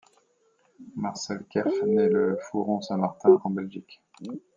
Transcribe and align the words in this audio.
Marcel 0.95 1.45
Kerff 1.47 1.75
naît 1.85 2.09
le 2.09 2.33
à 2.39 2.41
Fouron-Saint-Martin 2.49 3.39
en 3.43 3.51
Belgique. 3.51 4.01